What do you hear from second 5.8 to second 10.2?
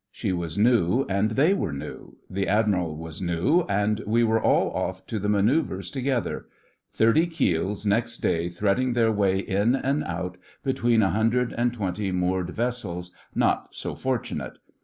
together—thirty keels next day threading their way in and